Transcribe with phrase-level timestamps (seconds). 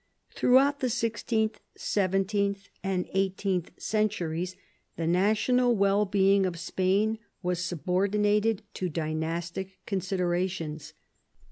[0.33, 4.55] Throughout the sixteenth, seventeenth, and eighteenth centuries
[4.95, 10.93] the national well being of Spain was subordinated to dynastic considerations.